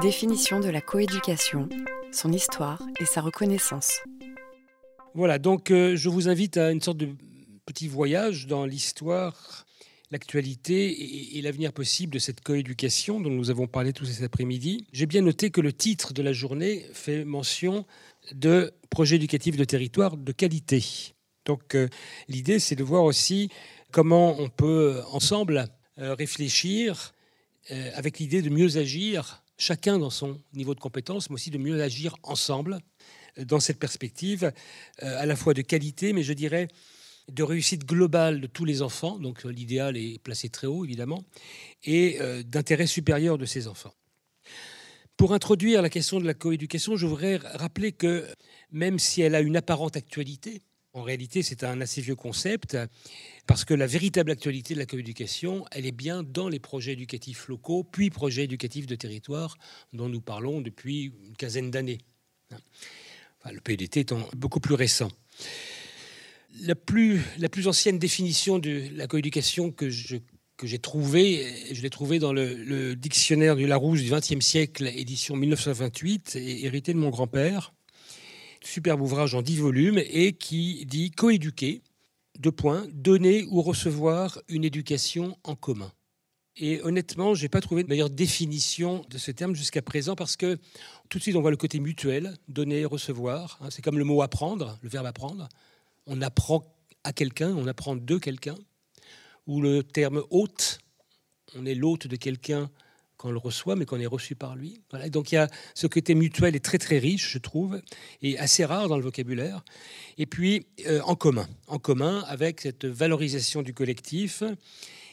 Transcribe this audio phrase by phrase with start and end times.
[0.00, 1.68] Définition de la coéducation,
[2.12, 4.00] son histoire et sa reconnaissance.
[5.14, 7.10] Voilà, donc euh, je vous invite à une sorte de
[7.66, 9.66] petit voyage dans l'histoire,
[10.10, 14.86] l'actualité et, l'avenir possible de cette coéducation dont nous avons parlé tous cet après-midi.
[14.92, 17.84] J'ai bien noté que le titre de la journée fait mention
[18.32, 20.82] de projet éducatif de territoire de qualité.
[21.44, 21.88] Donc euh,
[22.28, 23.50] l'idée, c'est de voir aussi
[23.90, 25.66] comment on peut ensemble
[25.98, 27.12] euh, réfléchir
[27.94, 31.80] avec l'idée de mieux agir, chacun dans son niveau de compétence, mais aussi de mieux
[31.80, 32.80] agir ensemble
[33.36, 34.52] dans cette perspective,
[34.98, 36.66] à la fois de qualité, mais je dirais
[37.30, 41.24] de réussite globale de tous les enfants, donc l'idéal est placé très haut évidemment,
[41.84, 43.94] et d'intérêt supérieur de ces enfants.
[45.16, 48.26] Pour introduire la question de la coéducation, je voudrais rappeler que
[48.72, 50.60] même si elle a une apparente actualité,
[50.94, 52.76] en réalité, c'est un assez vieux concept,
[53.46, 57.48] parce que la véritable actualité de la coéducation, elle est bien dans les projets éducatifs
[57.48, 59.56] locaux, puis projets éducatifs de territoire,
[59.92, 61.98] dont nous parlons depuis une quinzaine d'années.
[63.50, 65.10] le PEDT étant beaucoup plus récent.
[66.60, 67.22] La plus,
[67.64, 73.66] ancienne définition de la coéducation que j'ai trouvée, je l'ai trouvée dans le, dictionnaire du
[73.66, 77.72] Larousse du XXe siècle, édition 1928, et hérité de mon grand-père
[78.64, 81.82] superbe ouvrage en dix volumes et qui dit coéduquer,
[82.38, 85.92] deux points, donner ou recevoir une éducation en commun.
[86.56, 90.36] Et honnêtement, je n'ai pas trouvé de meilleure définition de ce terme jusqu'à présent parce
[90.36, 90.58] que
[91.08, 93.58] tout de suite, on voit le côté mutuel, donner, recevoir.
[93.60, 95.48] Hein, c'est comme le mot apprendre, le verbe apprendre.
[96.06, 98.56] On apprend à quelqu'un, on apprend de quelqu'un.
[99.46, 100.78] Ou le terme hôte,
[101.56, 102.70] on est l'hôte de quelqu'un
[103.22, 104.80] qu'on le reçoit, mais qu'on est reçu par lui.
[105.10, 107.80] Donc il y a ce côté mutuel est très très riche, je trouve,
[108.20, 109.64] et assez rare dans le vocabulaire.
[110.18, 114.42] Et puis euh, en commun, en commun avec cette valorisation du collectif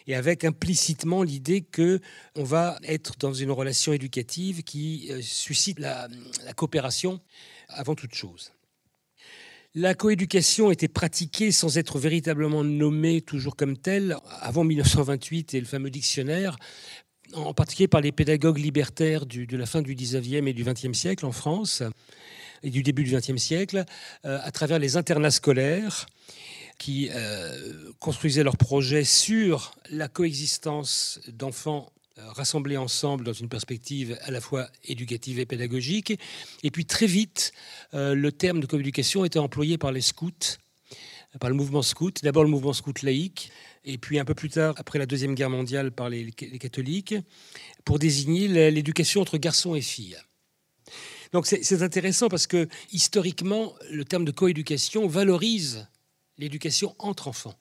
[0.07, 1.99] et avec implicitement l'idée que
[2.35, 6.07] on va être dans une relation éducative qui euh, suscite la
[6.55, 7.21] coopération
[7.67, 8.53] avant toute chose.
[9.75, 15.67] La coéducation était pratiquée sans être véritablement nommée toujours comme telle avant 1928 et le
[15.67, 16.57] fameux dictionnaire
[17.33, 21.25] en particulier par les pédagogues libertaires de la fin du 19e et du 20e siècle
[21.25, 21.83] en France
[22.63, 23.85] et du début du 20e siècle,
[24.25, 26.05] euh, à travers les internats scolaires
[26.77, 34.17] qui euh, construisaient leurs projets sur la coexistence d'enfants euh, rassemblés ensemble dans une perspective
[34.21, 36.19] à la fois éducative et pédagogique.
[36.63, 37.53] Et puis très vite,
[37.93, 40.57] le terme de coéducation était employé par les scouts
[41.39, 43.51] par le mouvement scout, d'abord le mouvement scout laïque,
[43.85, 47.15] et puis un peu plus tard, après la Deuxième Guerre mondiale, par les, catholiques,
[47.85, 50.17] pour désigner l'éducation entre garçons et filles.
[51.31, 55.87] Donc c'est intéressant parce que historiquement, le terme de coéducation valorise
[56.39, 57.53] l'éducation entre enfants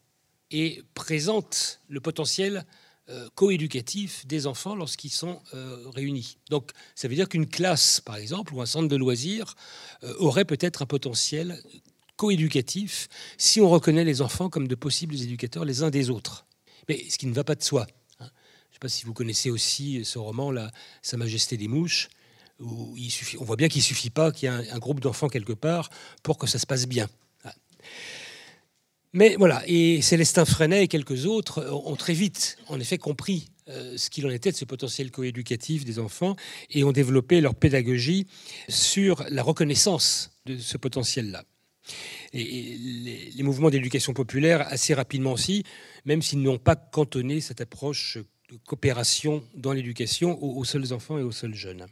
[0.50, 2.64] et présente le potentiel
[3.10, 6.36] euh, coéducatif des enfants lorsqu'ils sont euh, réunis.
[6.50, 9.54] Donc ça veut dire qu'une classe, par exemple, ou un centre de loisirs
[10.02, 11.62] euh, aurait peut-être un potentiel
[12.18, 13.08] coéducatif
[13.38, 16.46] si on reconnaît les enfants comme de possibles éducateurs les uns des autres.
[16.88, 17.86] Mais ce qui ne va pas de soi.
[18.20, 18.26] Hein.
[18.26, 20.70] Je ne sais pas si vous connaissez aussi ce roman, là,
[21.00, 22.08] Sa Majesté des Mouches,
[22.60, 22.96] où
[23.38, 25.90] on voit bien qu'il ne suffit pas qu'il y ait un, groupe d'enfants quelque part
[26.22, 27.08] pour que ça se passe bien.
[27.44, 27.52] Hein.
[29.12, 33.96] Mais voilà, et Célestin Freinet et quelques autres ont très vite, en effet, compris euh,
[33.96, 36.34] ce qu'il en était de ce potentiel coéducatif des enfants
[36.70, 38.26] et ont développé leur pédagogie
[38.68, 41.44] sur la reconnaissance de ce potentiel-là
[42.32, 42.76] et,
[43.34, 45.64] les, mouvements d'éducation populaire assez rapidement aussi,
[46.04, 48.18] même s'ils n'ont pas cantonné cette approche
[48.50, 51.86] de coopération dans l'éducation aux, seuls enfants et aux seuls jeunes.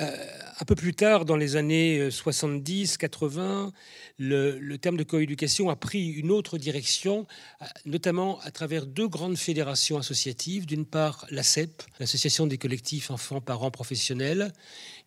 [0.00, 0.26] Euh,
[0.58, 3.70] un peu plus tard, dans les années 70-80, euh,
[4.18, 7.26] le, le, terme de coéducation a pris une autre direction,
[7.60, 10.64] euh, notamment à travers deux grandes fédérations associatives.
[10.64, 14.52] D'une part, l'ACEP, l'Association des collectifs enfants, parents, professionnels,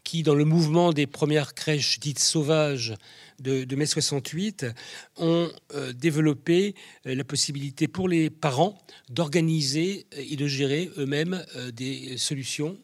[0.06, 2.94] qui, dans le mouvement des premières crèches dites sauvages
[3.40, 4.68] de, mai 68,
[5.18, 8.78] ont euh, développé euh, la possibilité pour les parents
[9.10, 12.78] d'organiser et de gérer eux-mêmes euh, des solutions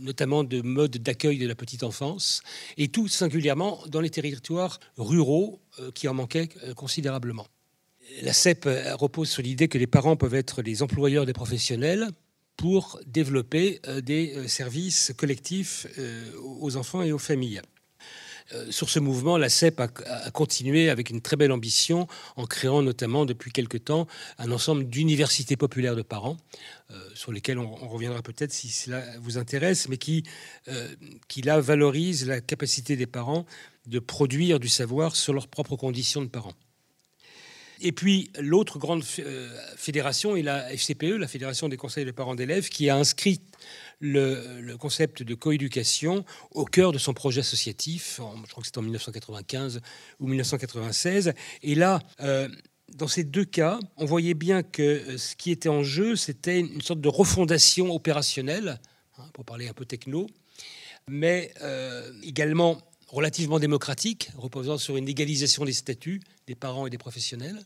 [0.00, 2.42] notamment de mode d'accueil de la petite enfance,
[2.76, 5.62] et tout singulièrement dans les territoires ruraux
[5.94, 7.46] qui en manquaient considérablement.
[8.22, 12.08] La CEP repose sur l'idée que les parents peuvent être les employeurs des professionnels,
[12.56, 16.30] pour développer euh, des euh, services collectifs euh,
[16.60, 17.60] aux enfants et aux familles.
[18.68, 19.88] Sur ce mouvement, la CEP a,
[20.30, 22.06] continué avec une très belle ambition
[22.36, 24.06] en créant notamment depuis quelque temps
[24.38, 26.36] un ensemble d'universités populaires de parents,
[27.14, 30.24] sur lesquelles on, reviendra peut-être si cela vous intéresse, mais qui,
[31.26, 33.46] qui là valorise la capacité des parents
[33.86, 36.54] de produire du savoir sur leurs propres conditions de parents.
[37.80, 39.04] Et puis l'autre grande
[39.76, 43.40] fédération est la FCPE, la Fédération des conseils de parents d'élèves, qui a inscrit
[44.00, 48.82] le, concept de coéducation au cœur de son projet associatif, je crois que c'était en
[48.82, 49.80] 1995
[50.20, 51.32] ou 1996.
[51.62, 52.48] Et là, euh,
[52.94, 56.60] dans ces deux cas, on voyait bien que euh, ce qui était en jeu, c'était
[56.60, 58.80] une sorte de refondation opérationnelle,
[59.18, 60.26] hein, pour parler un peu techno,
[61.08, 62.80] mais euh, également
[63.14, 67.64] relativement démocratique, reposant sur une égalisation des statuts des parents et des professionnels,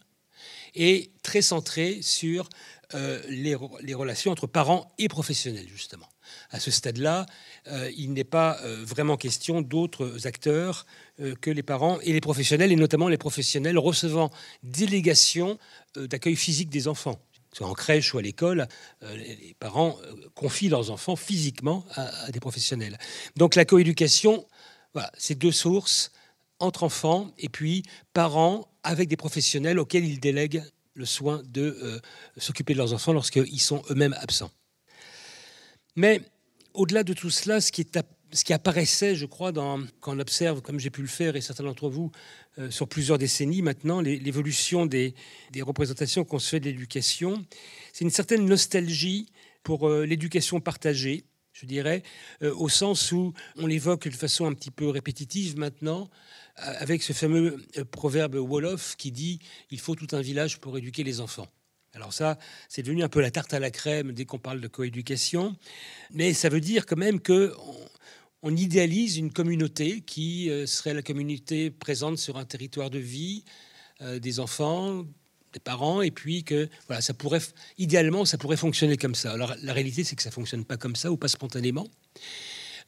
[0.75, 2.49] et très centré sur
[2.93, 6.09] les, les, relations entre parents et professionnels, justement
[6.50, 7.27] à ce stade-là,
[7.69, 10.87] euh, il n'est pas euh, vraiment question d'autres acteurs
[11.21, 14.31] euh, que les parents et les professionnels, et notamment les professionnels recevant
[14.62, 15.59] délégation
[15.97, 17.21] d'accueil physique des enfants.
[17.53, 18.69] Soit en crèche ou à l'école,
[19.01, 19.97] les parents
[20.35, 22.99] confient leurs enfants physiquement à, des professionnels.
[23.37, 24.47] Donc la coéducation,
[24.94, 26.12] voilà, c'est deux sources
[26.58, 27.82] entre enfants et puis
[28.12, 30.64] parents avec des professionnels auxquels ils délèguent
[30.94, 32.00] le soin de
[32.37, 34.50] s'occuper de leurs enfants lorsqu'ils sont eux-mêmes absents.
[35.99, 36.23] Mais
[36.75, 41.02] au-delà de tout cela, ce qui, apparaissait, je crois, quand on observe, comme j'ai pu
[41.02, 42.12] le faire et certains d'entre vous,
[42.58, 45.14] euh, sur plusieurs décennies maintenant, l'évolution des,
[45.61, 47.44] représentations qu'on se fait de l'éducation,
[47.93, 49.26] c'est une certaine nostalgie
[49.64, 51.25] pour euh, l'éducation partagée,
[51.60, 52.02] je dirais,
[52.43, 56.08] euh, au sens où on l'évoque de façon un petit peu répétitive maintenant,
[56.56, 59.38] avec ce fameux proverbe Wolof qui dit
[59.70, 61.46] il faut tout un village pour éduquer les enfants.
[61.94, 62.38] Alors ça,
[62.69, 65.56] c'est devenu un peu la tarte à la crème dès qu'on parle de coéducation,
[66.12, 67.55] mais ça veut dire quand même que
[68.43, 73.44] on, idéalise une communauté qui euh, serait la communauté présente sur un territoire de vie
[74.00, 75.06] euh, des enfants,
[75.58, 77.40] parents, et puis que voilà, ça pourrait
[77.78, 79.32] idéalement ça pourrait fonctionner comme ça.
[79.32, 81.87] Alors la réalité, c'est que ça fonctionne pas comme ça ou pas spontanément.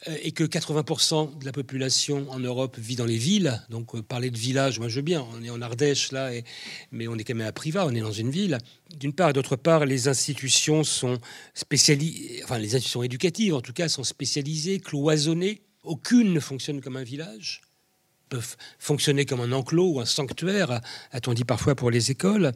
[0.08, 3.60] Euh, et que 80% de la population en Europe vit dans les villes.
[3.68, 6.30] Donc euh, parler de village, moi je veux bien, on est en Ardèche là,
[6.90, 8.56] mais on est quand même à Privas, on est dans une ville.
[8.98, 11.18] D'une part, et d'autre part, les institutions sont
[11.52, 15.60] spécialisées, enfin les institutions éducatives en tout cas sont spécialisées, cloisonnées.
[15.82, 17.60] Aucune ne fonctionne comme un village
[18.30, 20.80] peuvent fonctionner comme un enclos ou un sanctuaire,
[21.12, 22.52] a-t-on dit parfois pour les écoles,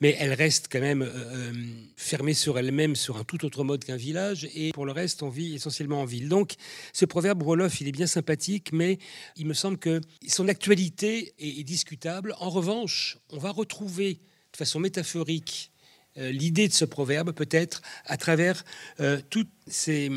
[0.00, 1.52] mais elles restent quand même euh, euh,
[1.96, 5.28] fermées sur elles-mêmes sur un tout autre mode qu'un village, et pour le reste, on
[5.28, 6.28] vit essentiellement en ville.
[6.28, 6.54] Donc,
[6.94, 8.98] ce proverbe Wolof, il est bien sympathique, mais
[9.36, 12.34] il me semble que son actualité est discutable.
[12.38, 14.20] En revanche, on va retrouver
[14.52, 15.70] de façon métaphorique
[16.16, 18.64] l'idée de ce proverbe peut-être à travers
[19.00, 20.10] euh, toutes ces,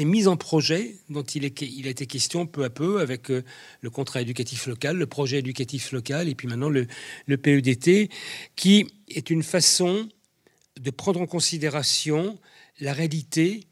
[0.00, 3.44] mises en projet dont il, a été question peu à peu avec euh,
[3.80, 6.86] le contrat éducatif local, le projet éducatif local et puis maintenant le,
[7.26, 8.10] le PEDT,
[8.56, 10.08] qui est une façon
[10.80, 12.38] de prendre en considération
[12.80, 13.66] la réalité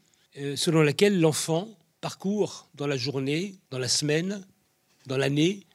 [0.55, 1.67] selon laquelle l'enfant
[2.01, 4.45] parcourt dans la journée, dans la semaine,
[5.07, 5.65] dans l'année,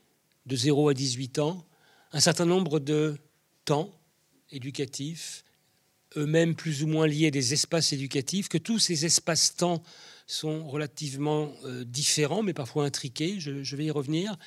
[0.46, 1.66] de 0 à 18 ans,
[2.12, 3.16] un certain nombre de
[3.64, 3.90] temps
[4.52, 5.44] éducatifs,
[6.16, 9.82] eux-mêmes plus ou moins liés des espaces éducatifs, que tous ces espaces-temps
[10.26, 14.38] sont relativement euh, différents, mais parfois intriqués, je, vais y revenir,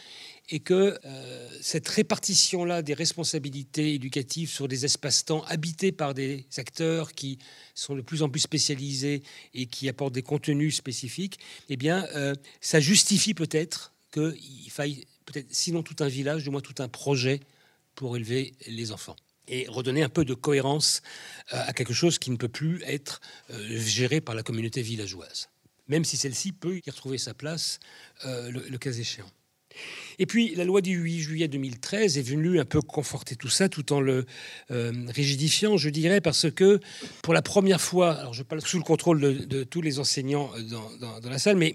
[0.50, 7.12] et que euh, cette répartition-là des responsabilités éducatives sur des espaces-temps habités par des acteurs
[7.14, 7.40] qui
[7.74, 9.24] sont de plus en plus spécialisés
[9.54, 15.48] et qui apportent des contenus spécifiques, eh bien, euh, ça justifie peut-être qu'il faille, peut-être,
[15.50, 17.42] sinon tout un village, du moins tout un projet
[17.96, 19.16] pour élever les enfants
[19.48, 21.02] et redonner un peu de cohérence
[21.54, 23.22] euh, à quelque chose qui ne peut plus être
[23.52, 25.50] euh, géré par la communauté villageoise,
[25.88, 27.80] même si celle-ci peut y retrouver sa place
[28.26, 29.30] euh, le, cas échéant.
[30.20, 33.68] Et puis la loi du 8 juillet 2013 est venue un peu conforter tout ça
[33.68, 34.26] tout en le
[34.70, 36.80] rigidifiant, je dirais, parce que
[37.22, 41.20] pour la première fois, alors je parle sous le contrôle de, tous les enseignants dans,
[41.20, 41.74] dans, la salle, mais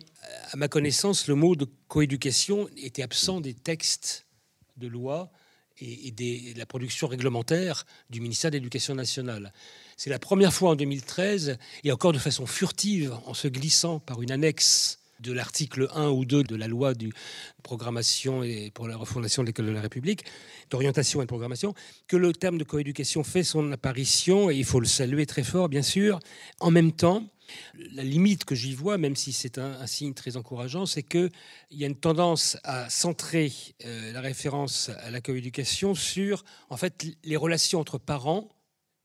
[0.50, 4.26] à ma connaissance, le mot de coéducation était absent des textes
[4.78, 5.30] de loi
[5.80, 9.52] et, de la production réglementaire du ministère de l'Éducation nationale.
[9.96, 14.22] C'est la première fois en 2013, et encore de façon furtive, en se glissant par
[14.22, 17.10] une annexe de l'article 1 ou 2 de la loi de
[17.62, 20.25] programmation et pour la refondation de l'école de la République,
[20.70, 21.75] d'orientation et de programmation,
[22.08, 25.68] que le terme de coéducation fait son apparition, et il faut le saluer très fort,
[25.68, 26.20] bien sûr.
[26.58, 27.28] En même temps,
[27.75, 31.30] la limite que j'y vois, même si c'est un, signe très encourageant, c'est qu'il
[31.71, 33.52] y a une tendance à centrer
[33.85, 38.49] euh, la référence à la coéducation sur en fait, les relations entre parents,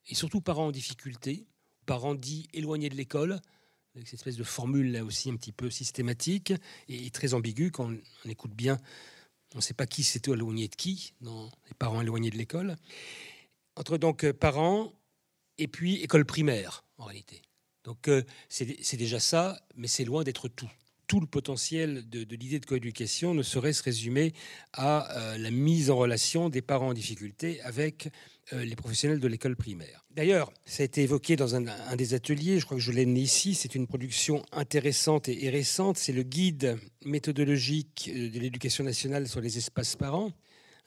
[0.07, 1.45] et surtout parents en difficulté,
[1.85, 3.39] parents dits éloignés de l'école,
[3.95, 6.53] avec cette espèce de formule là aussi un petit peu systématique
[6.89, 7.91] et, très ambiguë quand
[8.25, 8.77] on, écoute bien.
[9.53, 12.75] On ne sait pas qui s'est éloigné de qui, dans les parents éloignés de l'école.
[13.77, 14.91] Entre donc parents
[15.57, 17.41] et puis école primaire, en réalité.
[17.85, 20.69] Donc euh, c'est déjà ça, mais c'est loin d'être tout.
[21.07, 24.33] tout le potentiel de, l'idée de coéducation ne saurait se résumer
[24.73, 28.09] à euh, la mise en relation des parents en difficulté avec
[28.53, 30.03] euh, les professionnels de l'école primaire.
[30.09, 33.21] D'ailleurs, ça a été évoqué dans un, des ateliers, je crois que je l'ai mis
[33.21, 39.41] ici, c'est une production intéressante et, récente, c'est le guide méthodologique de l'éducation nationale sur
[39.41, 40.31] les espaces parents,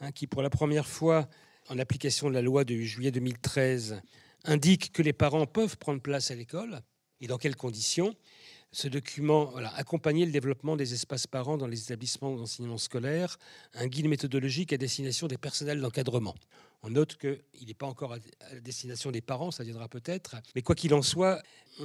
[0.00, 1.28] hein, qui pour la première fois,
[1.68, 4.00] en application de la loi de juillet 2013,
[4.44, 6.80] indique que les parents peuvent prendre place à l'école
[7.20, 8.14] et dans quelles conditions
[8.70, 13.38] ce document voilà, accompagnait le développement des espaces parents dans les établissements d'enseignement scolaire,
[13.74, 16.34] un guide méthodologique à destination des personnels d'encadrement.
[16.82, 18.18] On note qu'il n'est pas encore à
[18.60, 21.42] destination des parents, ça viendra peut-être, mais quoi qu'il en soit,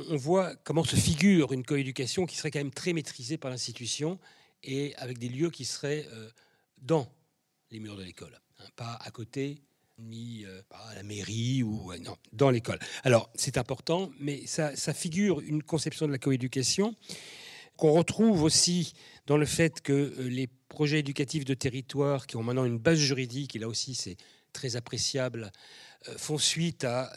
[0.09, 4.19] on voit comment se figure une coéducation qui serait quand même très maîtrisée par l'institution
[4.63, 6.29] et avec des lieux qui seraient euh,
[6.81, 7.09] dans
[7.71, 9.61] les murs de l'école, hein, pas à côté
[9.99, 12.79] ni euh, à la mairie ou non, dans l'école.
[13.03, 16.95] Alors c'est important, mais ça, figure une conception de la coéducation
[17.77, 18.93] qu'on retrouve aussi
[19.25, 22.99] dans le fait que euh, les projets éducatifs de territoire qui ont maintenant une base
[22.99, 24.17] juridique, et là aussi c'est
[24.51, 25.51] très appréciable,
[26.07, 27.11] euh, font suite à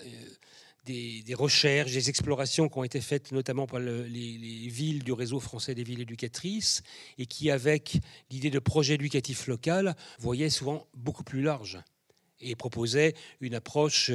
[0.84, 5.74] des, recherches, des explorations qui ont été faites notamment par les, villes du réseau français
[5.74, 6.82] des villes éducatrices
[7.18, 7.98] et qui, avec
[8.30, 11.80] l'idée de projet éducatif local, voyaient souvent beaucoup plus large
[12.40, 14.10] et proposait une approche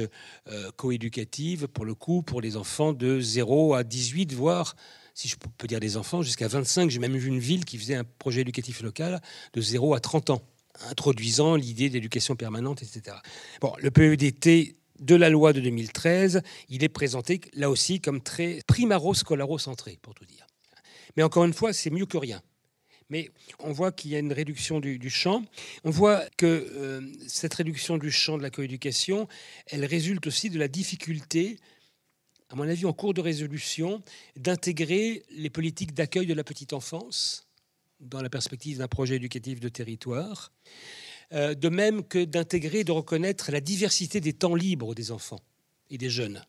[0.48, 4.76] euh, coéducative, pour le coup, pour les enfants de 0 à 18, voire,
[5.14, 6.90] si je peux dire des enfants, jusqu'à 25.
[6.90, 9.20] J'ai même vu une ville qui faisait un projet éducatif local
[9.52, 10.42] de 0 à 30 ans,
[10.88, 13.16] introduisant l'idée d'éducation permanente, etc.
[13.60, 18.60] Bon, le PEDT de la loi de 2013, il est présenté là aussi comme très
[18.66, 20.46] primaro-scolaro-centré, pour tout dire.
[21.16, 22.40] Mais encore une fois, c'est mieux que rien.
[23.12, 25.44] Mais on voit qu'il y a une réduction du, champ.
[25.84, 29.28] On voit que euh, cette réduction du champ de la coéducation,
[29.66, 31.58] elle résulte aussi de la difficulté,
[32.48, 34.02] à mon avis en cours de résolution,
[34.36, 37.46] d'intégrer les politiques d'accueil de la petite enfance
[38.00, 40.50] dans la perspective d'un projet éducatif de territoire.
[41.34, 45.40] Euh, de même que d'intégrer, de reconnaître la diversité des temps libres des enfants
[45.90, 46.42] et des jeunes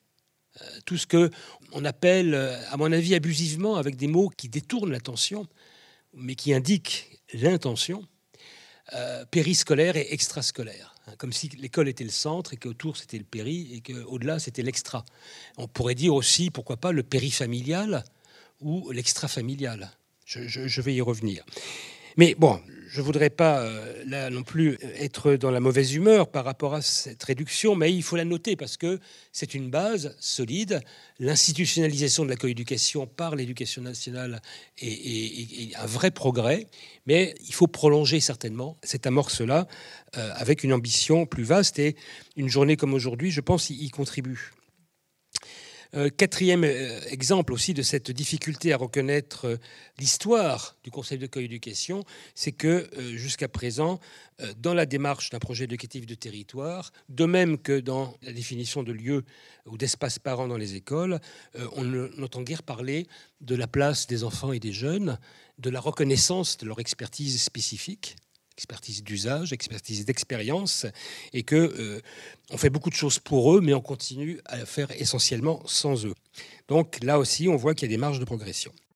[0.62, 1.30] euh, tout ce que
[1.74, 5.48] on appelle, à mon avis, abusivement, avec des mots qui détournent l'attention,
[6.16, 8.06] mais qui indique l'intention
[8.94, 10.94] euh, périscolaire et extrascolaire.
[11.08, 14.62] Hein, comme si l'école était le centre et qu'autour c'était le péri et qu'au-delà c'était
[14.62, 15.06] l'extra.
[15.58, 18.04] On pourrait dire aussi, pourquoi pas, le périfamilial
[18.62, 19.92] ou l'extrafamilial.
[20.26, 21.44] Je, je vais y revenir.
[22.18, 22.62] Mais bon,
[22.94, 26.76] je ne voudrais pas euh, là non plus être dans la mauvaise humeur par rapport
[26.76, 29.00] à cette réduction, mais il faut la noter parce que
[29.32, 30.80] c'est une base solide.
[31.20, 34.44] L'institutionnalisation de la coéducation par l'éducation nationale
[34.80, 36.68] est, un vrai progrès,
[37.08, 39.68] mais il faut prolonger certainement cette amorce-là
[40.16, 41.96] euh, avec une ambition plus vaste et
[42.36, 44.52] une journée comme aujourd'hui, je pense, y contribue.
[45.96, 49.58] Euh, quatrième euh, exemple aussi de cette difficulté à reconnaître euh,
[50.00, 54.00] l'histoire du concept de coéducation, c'est que jusqu'à présent,
[54.58, 58.92] dans la démarche d'un projet éducatif de territoire, de même que dans la définition de
[58.92, 59.24] lieux
[59.68, 61.20] ou d'espaces parents dans les écoles,
[61.76, 63.08] on n'entend guère parler
[63.42, 65.20] de la place des enfants et des jeunes,
[65.60, 68.16] de la reconnaissance de leur expertise spécifique
[68.58, 70.86] expertise d'usage, expertise d'expérience,
[71.34, 72.02] et que euh,
[72.52, 76.16] on fait beaucoup de choses pour eux, mais on continue à faire essentiellement sans eux.
[76.68, 78.72] Donc là aussi, on voit qu'il y a des marges de progression.